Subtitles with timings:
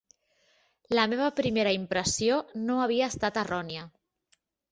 [0.99, 2.39] La meva primera impressió
[2.71, 3.87] no havia estat errònia